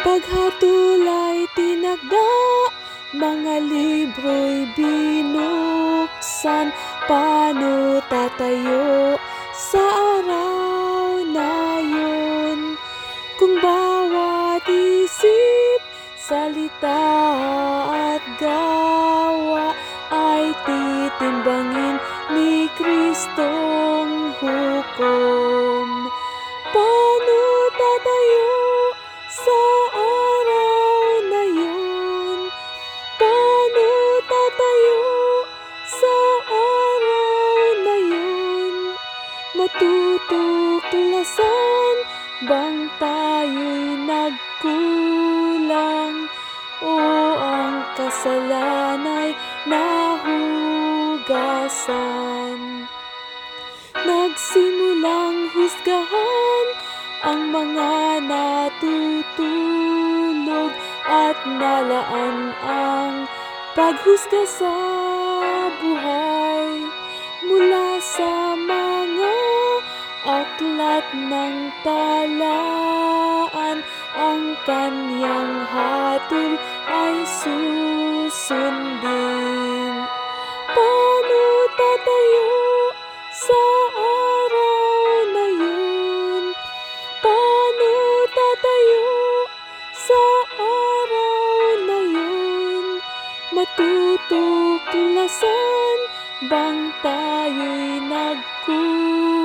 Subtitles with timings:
[0.00, 2.32] Paghatulay tinagda,
[3.12, 6.72] mga libro'y binuksan,
[7.04, 9.20] paano tatayo
[9.52, 9.84] sa
[10.24, 12.80] araw na yun?
[13.36, 15.84] Kung bawat isip,
[16.16, 17.04] salita
[17.92, 19.76] at gawa
[20.08, 22.00] ay titimbangin
[22.32, 25.59] ni Kristong hukom.
[39.50, 41.96] Matutuklasan
[42.46, 46.30] bang tayo'y nagkulang
[46.78, 46.94] o
[47.34, 49.34] ang kasalanay
[49.66, 50.46] nahugasan?
[54.06, 56.66] Nagsimulang husgahan
[57.26, 59.50] ang mga natutulog
[61.10, 63.26] at nalaan ang
[63.74, 64.70] paghusga sa
[65.82, 66.29] buhay
[70.60, 73.80] aklat ng talaan
[74.12, 76.52] ang kanyang hatol
[76.84, 78.44] ay susundin.
[80.68, 81.40] Paano
[81.80, 82.52] tatayo
[83.32, 83.64] sa
[83.96, 86.52] araw na yun?
[87.24, 87.92] Paano
[88.28, 89.08] tatayo
[89.96, 90.20] sa
[90.60, 93.00] araw na yun?
[93.56, 95.98] Matutuklasan
[96.52, 99.40] bang tayo'y nagkulang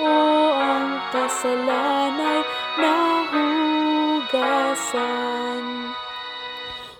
[0.00, 0.14] o
[0.58, 2.42] ang kasalanay
[2.80, 4.34] nahugasan?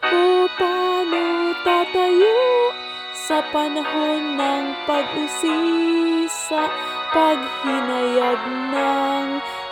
[0.05, 1.25] O paano
[1.67, 2.70] tatayo
[3.14, 6.70] sa panahon ng pag-usisa,
[7.11, 9.27] paghinayag ng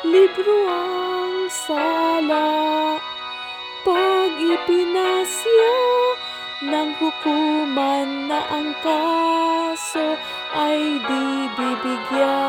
[0.08, 2.48] libro ang sala,
[3.86, 5.76] pag ipinasya
[6.62, 10.14] ng hukuman na ang kaso
[10.54, 11.24] ay di
[11.58, 12.41] bibigyan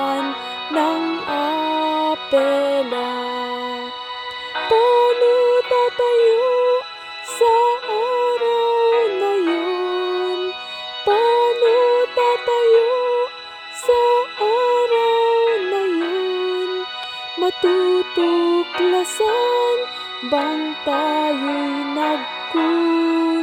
[17.44, 19.28] Matutuklasan
[20.32, 23.36] bang tayo'y nagkulang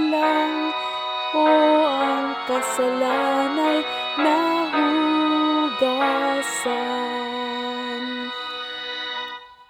[1.36, 1.44] o
[1.84, 3.84] ang kasalanay
[4.16, 4.80] nahugasan?